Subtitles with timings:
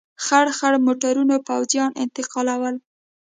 [0.25, 2.75] خړ خړ موټرونه پوځیان انتقالول.